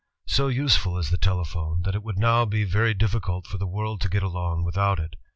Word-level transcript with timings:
So 0.25 0.47
useful 0.47 0.97
is 0.97 1.11
the 1.11 1.17
telephone, 1.19 1.83
that 1.83 1.93
it 1.93 2.01
would 2.01 2.17
now 2.17 2.43
be 2.43 2.63
very 2.63 2.95
difficult 2.95 3.45
for 3.45 3.59
the 3.59 3.67
world 3.67 4.01
to 4.01 4.09
get 4.09 4.23
along 4.23 4.63
without 4.63 4.97
it. 4.99 5.15